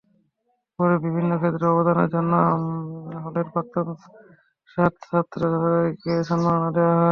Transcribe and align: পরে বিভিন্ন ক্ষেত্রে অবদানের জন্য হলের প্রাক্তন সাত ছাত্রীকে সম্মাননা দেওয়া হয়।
পরে 0.79 0.95
বিভিন্ন 1.05 1.31
ক্ষেত্রে 1.37 1.65
অবদানের 1.73 2.09
জন্য 2.15 2.31
হলের 3.23 3.47
প্রাক্তন 3.53 3.87
সাত 4.69 4.93
ছাত্রীকে 5.03 6.13
সম্মাননা 6.29 6.69
দেওয়া 6.77 6.95
হয়। 6.95 7.09